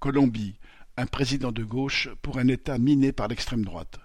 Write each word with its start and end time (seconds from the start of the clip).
Colombie, 0.00 0.56
un 0.96 1.04
président 1.04 1.52
de 1.52 1.62
gauche 1.62 2.08
pour 2.22 2.38
un 2.38 2.48
État 2.48 2.78
miné 2.78 3.12
par 3.12 3.28
l'extrême 3.28 3.66
droite. 3.66 4.00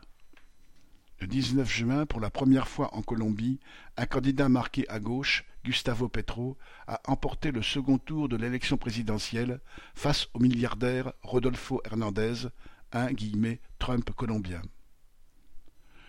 Le 1.22 1.28
19 1.28 1.72
juin, 1.72 2.06
pour 2.06 2.20
la 2.20 2.30
première 2.30 2.68
fois 2.68 2.94
en 2.94 3.02
Colombie, 3.02 3.62
un 3.96 4.06
candidat 4.06 4.50
marqué 4.50 4.86
à 4.90 5.00
gauche, 5.00 5.46
Gustavo 5.64 6.10
Petro, 6.10 6.58
a 6.86 7.00
emporté 7.10 7.54
le 7.54 7.62
second 7.62 7.98
tour 7.98 8.28
de 8.28 8.36
l'élection 8.36 8.76
présidentielle 8.76 9.62
face 9.94 10.28
au 10.34 10.40
milliardaire 10.40 11.14
Rodolfo 11.24 11.82
Hernandez, 11.86 12.50
un 12.92 13.08
«Trump 13.80 14.12
colombien». 14.18 14.62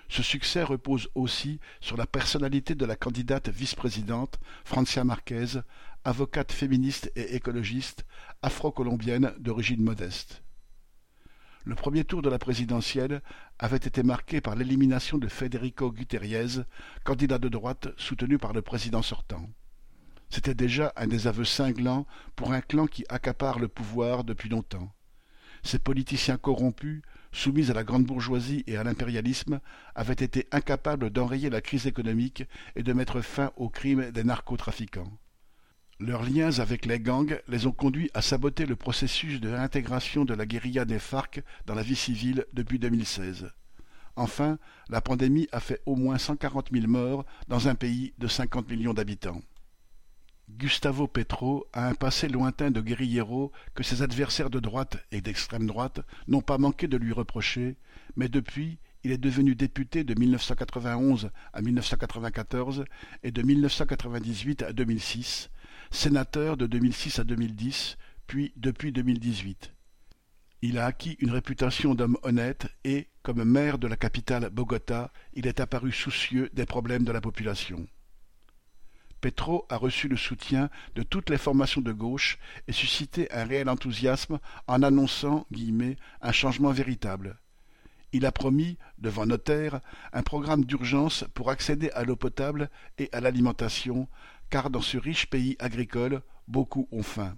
Ce 0.09 0.23
succès 0.23 0.63
repose 0.63 1.09
aussi 1.15 1.59
sur 1.81 1.97
la 1.97 2.07
personnalité 2.07 2.75
de 2.75 2.87
la 2.87 2.97
candidate 2.97 3.49
vice-présidente, 3.49 4.39
Francia 4.65 5.05
Marquez, 5.05 5.61
avocate 6.05 6.53
féministe 6.53 7.11
et 7.17 7.35
écologiste, 7.35 8.07
afro-colombienne 8.43 9.35
d'origine 9.39 9.83
modeste. 9.83 10.43
Le 11.65 11.75
premier 11.75 12.05
tour 12.05 12.23
de 12.23 12.31
la 12.31 12.39
présidentielle 12.39 13.23
avait 13.59 13.77
été 13.77 14.05
marqué 14.05 14.41
par 14.41 14.55
l'élimination 14.55 15.19
de 15.19 15.27
Federico 15.27 15.91
Gutierrez, 15.91 16.63
candidat 17.03 17.39
de 17.39 17.49
droite 17.49 17.89
soutenu 17.97 18.39
par 18.39 18.53
le 18.53 18.63
président 18.63 19.03
sortant. 19.03 19.51
C'était 20.31 20.55
déjà 20.55 20.93
un 20.95 21.09
des 21.09 21.27
aveux 21.27 21.45
cinglants 21.45 22.07
pour 22.37 22.53
un 22.53 22.61
clan 22.61 22.87
qui 22.87 23.05
accapare 23.09 23.59
le 23.59 23.67
pouvoir 23.67 24.23
depuis 24.23 24.49
longtemps. 24.49 24.93
Ces 25.65 25.81
politiciens 25.81 26.37
corrompus, 26.37 27.03
soumis 27.37 27.71
à 27.71 27.75
la 27.75 27.85
grande 27.85 28.05
bourgeoisie 28.05 28.65
et 28.67 28.77
à 28.77 28.85
l'impérialisme, 28.85 29.61
avaient 29.95 30.15
été 30.15 30.47
incapables 30.53 31.11
d'enrayer 31.11 31.51
la 31.51 31.61
crise 31.61 31.87
économique 31.87 32.45
et 32.75 32.83
de 32.83 32.93
mettre 32.93 33.21
fin 33.21 33.53
aux 33.57 33.69
crimes 33.69 34.11
des 34.11 34.25
narcotrafiquants. 34.25 35.13
Leurs 36.01 36.25
liens 36.25 36.59
avec 36.59 36.87
les 36.87 36.99
gangs 36.99 37.39
les 37.49 37.67
ont 37.67 37.73
conduits 37.73 38.11
à 38.15 38.23
saboter 38.23 38.67
le 38.67 38.77
processus 38.77 39.41
de 39.41 39.51
réintégration 39.51 40.25
de 40.25 40.35
la 40.35 40.47
guérilla 40.47 40.85
des 40.85 40.99
FARC 40.99 41.43
dans 41.67 41.75
la 41.75 41.83
vie 41.83 41.97
civile 41.97 42.45
depuis 42.53 42.79
2016. 42.79 43.51
Enfin, 44.17 44.59
la 44.89 45.03
pandémie 45.03 45.49
a 45.53 45.61
fait 45.61 45.83
au 45.85 45.95
moins 45.95 46.19
140 46.19 46.71
000 46.73 46.87
morts 46.87 47.27
dans 47.49 47.69
un 47.69 47.75
pays 47.75 48.15
de 48.19 48.29
50 48.29 48.69
millions 48.71 48.95
d'habitants. 48.95 49.43
Gustavo 50.49 51.09
Petro 51.09 51.67
a 51.73 51.89
un 51.89 51.95
passé 51.95 52.29
lointain 52.29 52.71
de 52.71 52.81
guérillero 52.81 53.51
que 53.75 53.83
ses 53.83 54.03
adversaires 54.03 54.49
de 54.49 54.61
droite 54.61 54.97
et 55.11 55.21
d'extrême 55.21 55.67
droite 55.67 56.01
n'ont 56.29 56.41
pas 56.41 56.57
manqué 56.57 56.87
de 56.87 56.97
lui 56.97 57.13
reprocher, 57.13 57.77
mais 58.15 58.29
depuis, 58.29 58.79
il 59.03 59.11
est 59.11 59.19
devenu 59.19 59.57
député 59.57 60.05
de 60.05 60.19
1991 60.19 61.31
à 61.53 61.63
1994 61.63 62.85
et 63.25 63.33
de 63.33 63.43
1998 63.43 64.63
à 64.63 64.73
2006, 64.73 65.51
sénateur 65.91 66.57
de 66.57 66.67
2006 66.67 67.19
à 67.19 67.25
2010, 67.25 67.97
puis 68.29 68.53
depuis 68.57 68.93
2018. 68.93 69.73
Il 70.63 70.79
a 70.79 70.87
acquis 70.87 71.17
une 71.19 71.33
réputation 71.33 71.95
d'homme 71.97 72.19
honnête 72.23 72.69
et, 72.85 73.09
comme 73.23 73.45
maire 73.45 73.79
de 73.79 73.89
la 73.89 73.97
capitale 73.97 74.49
Bogota, 74.51 75.13
il 75.35 75.49
est 75.49 75.61
apparu 75.61 75.91
soucieux 75.91 76.51
des 76.53 76.67
problèmes 76.67 77.05
de 77.05 77.13
la 77.13 77.21
population. 77.21 77.87
Petro 79.21 79.67
a 79.69 79.77
reçu 79.77 80.09
le 80.09 80.17
soutien 80.17 80.71
de 80.95 81.03
toutes 81.03 81.31
les 81.31 81.39
formations 81.39 81.81
de 81.81 81.93
gauche 81.93 82.39
et 82.69 82.73
suscité 82.73 83.31
un 83.33 83.45
réel 83.45 83.69
enthousiasme 83.69 84.39
en 84.67 84.83
annonçant 84.83 85.47
un 86.23 86.33
changement 86.33 86.71
véritable. 86.71 87.39
Il 88.13 88.25
a 88.25 88.33
promis, 88.33 88.79
devant 88.99 89.27
notaire, 89.27 89.81
un 90.13 90.23
programme 90.23 90.65
d'urgence 90.65 91.25
pour 91.35 91.51
accéder 91.51 91.91
à 91.91 92.05
l'eau 92.05 92.17
potable 92.17 92.71
et 92.99 93.09
à 93.13 93.21
l'alimentation, 93.21 94.09
car 94.49 94.71
dans 94.71 94.81
ce 94.81 94.97
riche 94.97 95.27
pays 95.27 95.57
agricole, 95.59 96.23
beaucoup 96.47 96.89
ont 96.93 97.03
faim. 97.03 97.37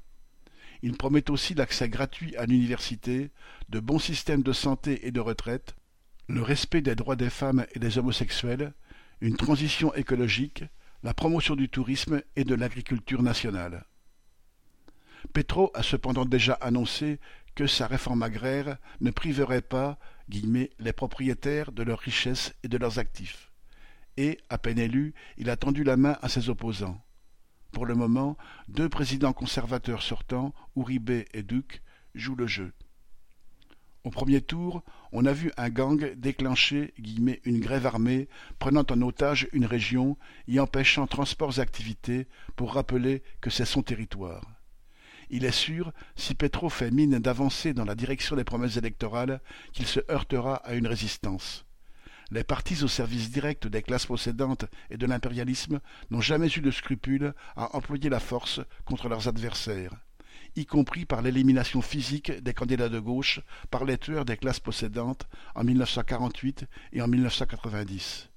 Il 0.82 0.96
promet 0.96 1.30
aussi 1.30 1.54
l'accès 1.54 1.88
gratuit 1.88 2.36
à 2.36 2.46
l'université, 2.46 3.30
de 3.68 3.80
bons 3.80 3.98
systèmes 3.98 4.42
de 4.42 4.52
santé 4.52 5.06
et 5.06 5.10
de 5.10 5.20
retraite, 5.20 5.74
le 6.28 6.42
respect 6.42 6.82
des 6.82 6.94
droits 6.94 7.16
des 7.16 7.30
femmes 7.30 7.66
et 7.74 7.78
des 7.78 7.98
homosexuels, 7.98 8.72
une 9.20 9.36
transition 9.36 9.92
écologique, 9.94 10.64
la 11.02 11.14
promotion 11.14 11.56
du 11.56 11.68
tourisme 11.68 12.22
et 12.36 12.44
de 12.44 12.54
l'agriculture 12.54 13.22
nationale. 13.22 13.84
Petro 15.32 15.70
a 15.74 15.82
cependant 15.82 16.24
déjà 16.24 16.54
annoncé 16.54 17.20
que 17.54 17.66
sa 17.66 17.86
réforme 17.86 18.22
agraire 18.22 18.78
ne 19.00 19.10
priverait 19.10 19.62
pas 19.62 19.98
les 20.28 20.92
propriétaires 20.92 21.72
de 21.72 21.82
leurs 21.82 21.98
richesses 21.98 22.54
et 22.62 22.68
de 22.68 22.78
leurs 22.78 22.98
actifs 22.98 23.48
et, 24.18 24.40
à 24.50 24.58
peine 24.58 24.80
élu, 24.80 25.14
il 25.36 25.48
a 25.48 25.56
tendu 25.56 25.84
la 25.84 25.96
main 25.96 26.18
à 26.20 26.28
ses 26.28 26.50
opposants. 26.50 27.00
Pour 27.70 27.86
le 27.86 27.94
moment, 27.94 28.36
deux 28.66 28.88
présidents 28.88 29.32
conservateurs 29.32 30.02
sortants, 30.02 30.52
Uribe 30.74 31.10
et 31.32 31.42
Duc, 31.44 31.82
jouent 32.16 32.34
le 32.34 32.48
jeu. 32.48 32.72
Au 34.08 34.10
premier 34.10 34.40
tour, 34.40 34.82
on 35.12 35.26
a 35.26 35.34
vu 35.34 35.52
un 35.58 35.68
gang 35.68 36.14
déclencher 36.14 36.94
une 36.96 37.60
grève 37.60 37.84
armée 37.84 38.26
prenant 38.58 38.82
en 38.88 39.02
otage 39.02 39.48
une 39.52 39.66
région 39.66 40.16
y 40.46 40.58
empêchant 40.58 41.06
transports 41.06 41.58
et 41.58 41.60
activités 41.60 42.26
pour 42.56 42.72
rappeler 42.72 43.22
que 43.42 43.50
c'est 43.50 43.66
son 43.66 43.82
territoire. 43.82 44.46
Il 45.28 45.44
est 45.44 45.52
sûr, 45.52 45.92
si 46.16 46.34
Petro 46.34 46.70
fait 46.70 46.90
mine 46.90 47.18
d'avancer 47.18 47.74
dans 47.74 47.84
la 47.84 47.94
direction 47.94 48.34
des 48.34 48.44
promesses 48.44 48.78
électorales, 48.78 49.42
qu'il 49.74 49.86
se 49.86 50.00
heurtera 50.10 50.54
à 50.54 50.72
une 50.72 50.86
résistance. 50.86 51.66
Les 52.30 52.44
partis 52.44 52.82
au 52.84 52.88
service 52.88 53.30
direct 53.30 53.66
des 53.66 53.82
classes 53.82 54.06
possédantes 54.06 54.64
et 54.88 54.96
de 54.96 55.04
l'impérialisme 55.04 55.80
n'ont 56.10 56.22
jamais 56.22 56.48
eu 56.48 56.62
de 56.62 56.70
scrupule 56.70 57.34
à 57.56 57.76
employer 57.76 58.08
la 58.08 58.20
force 58.20 58.60
contre 58.86 59.10
leurs 59.10 59.28
adversaires, 59.28 59.92
y 60.56 60.66
compris 60.66 61.04
par 61.04 61.22
l'élimination 61.22 61.82
physique 61.82 62.30
des 62.30 62.54
candidats 62.54 62.88
de 62.88 62.98
gauche 62.98 63.40
par 63.70 63.84
les 63.84 63.98
tueurs 63.98 64.24
des 64.24 64.36
classes 64.36 64.60
possédantes 64.60 65.28
en 65.54 65.64
1948 65.64 66.66
et 66.92 67.02
en 67.02 67.08
1990. 67.08 68.28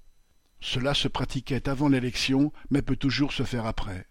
Cela 0.59 0.93
se 0.93 1.07
pratiquait 1.07 1.67
avant 1.67 1.89
l'élection, 1.89 2.53
mais 2.69 2.81
peut 2.81 2.95
toujours 2.95 3.33
se 3.33 3.43
faire 3.43 3.65
après. 3.65 4.07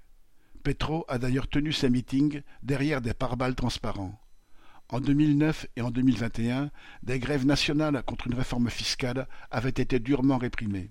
Petro 0.62 1.04
a 1.08 1.18
d'ailleurs 1.18 1.48
tenu 1.48 1.72
ses 1.72 1.88
meetings 1.88 2.42
derrière 2.62 3.00
des 3.00 3.14
pare-balles 3.14 3.54
transparents. 3.54 4.20
En 4.88 5.00
2009 5.00 5.66
et 5.76 5.82
en 5.82 5.90
2021, 5.90 6.70
des 7.04 7.18
grèves 7.20 7.46
nationales 7.46 8.02
contre 8.02 8.26
une 8.26 8.34
réforme 8.34 8.68
fiscale 8.68 9.28
avaient 9.50 9.70
été 9.70 10.00
durement 10.00 10.36
réprimées. 10.36 10.90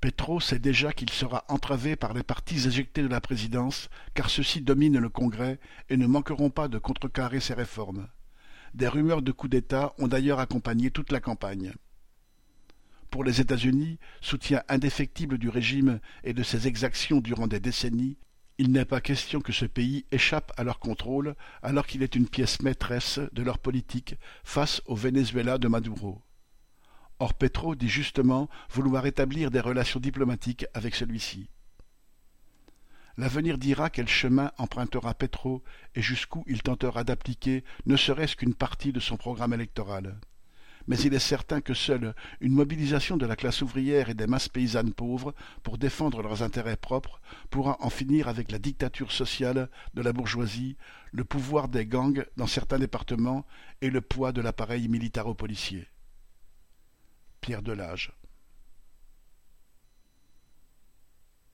Petro 0.00 0.40
sait 0.40 0.58
déjà 0.58 0.94
qu'il 0.94 1.10
sera 1.10 1.44
entravé 1.48 1.94
par 1.94 2.14
les 2.14 2.22
partis 2.22 2.66
éjectés 2.66 3.02
de 3.02 3.08
la 3.08 3.20
présidence, 3.20 3.90
car 4.14 4.30
ceux-ci 4.30 4.62
dominent 4.62 4.98
le 4.98 5.10
Congrès 5.10 5.60
et 5.90 5.98
ne 5.98 6.06
manqueront 6.06 6.48
pas 6.48 6.68
de 6.68 6.78
contrecarrer 6.78 7.40
ces 7.40 7.52
réformes. 7.52 8.08
Des 8.72 8.88
rumeurs 8.88 9.20
de 9.20 9.30
coup 9.30 9.48
d'État 9.48 9.92
ont 9.98 10.08
d'ailleurs 10.08 10.40
accompagné 10.40 10.90
toute 10.90 11.12
la 11.12 11.20
campagne. 11.20 11.74
Pour 13.10 13.24
les 13.24 13.42
États-Unis, 13.42 13.98
soutien 14.22 14.62
indéfectible 14.68 15.36
du 15.36 15.50
régime 15.50 16.00
et 16.24 16.32
de 16.32 16.42
ses 16.42 16.66
exactions 16.66 17.20
durant 17.20 17.46
des 17.46 17.60
décennies, 17.60 18.16
il 18.56 18.72
n'est 18.72 18.86
pas 18.86 19.02
question 19.02 19.40
que 19.40 19.52
ce 19.52 19.66
pays 19.66 20.06
échappe 20.12 20.52
à 20.56 20.64
leur 20.64 20.78
contrôle 20.78 21.34
alors 21.62 21.86
qu'il 21.86 22.02
est 22.02 22.14
une 22.14 22.28
pièce 22.28 22.62
maîtresse 22.62 23.20
de 23.32 23.42
leur 23.42 23.58
politique 23.58 24.14
face 24.44 24.80
au 24.86 24.94
Venezuela 24.94 25.58
de 25.58 25.68
Maduro. 25.68 26.22
Or 27.20 27.34
Petro 27.34 27.74
dit 27.74 27.88
justement 27.88 28.48
vouloir 28.70 29.04
établir 29.04 29.50
des 29.50 29.60
relations 29.60 30.00
diplomatiques 30.00 30.64
avec 30.72 30.94
celui-ci. 30.94 31.50
L'avenir 33.18 33.58
dira 33.58 33.90
quel 33.90 34.08
chemin 34.08 34.50
empruntera 34.56 35.12
Petro 35.12 35.62
et 35.94 36.00
jusqu'où 36.00 36.42
il 36.46 36.62
tentera 36.62 37.04
d'appliquer 37.04 37.62
ne 37.84 37.96
serait-ce 37.96 38.36
qu'une 38.36 38.54
partie 38.54 38.92
de 38.92 39.00
son 39.00 39.18
programme 39.18 39.52
électoral 39.52 40.18
mais 40.86 40.98
il 41.00 41.12
est 41.12 41.18
certain 41.18 41.60
que 41.60 41.74
seule 41.74 42.14
une 42.40 42.54
mobilisation 42.54 43.16
de 43.16 43.26
la 43.26 43.36
classe 43.36 43.60
ouvrière 43.62 44.08
et 44.08 44.14
des 44.14 44.26
masses 44.26 44.48
paysannes 44.48 44.94
pauvres 44.94 45.34
pour 45.62 45.78
défendre 45.78 46.22
leurs 46.22 46.42
intérêts 46.42 46.76
propres 46.76 47.20
pourra 47.50 47.76
en 47.80 47.90
finir 47.90 48.28
avec 48.28 48.50
la 48.50 48.58
dictature 48.58 49.12
sociale 49.12 49.68
de 49.94 50.02
la 50.02 50.12
bourgeoisie, 50.12 50.76
le 51.12 51.24
pouvoir 51.24 51.68
des 51.68 51.86
gangs 51.86 52.24
dans 52.36 52.46
certains 52.46 52.78
départements 52.78 53.44
et 53.82 53.90
le 53.90 54.00
poids 54.00 54.32
de 54.32 54.40
l'appareil 54.40 54.88
militaro-policier. 54.88 55.86
Pierre 57.40 57.62
Delage 57.62 58.12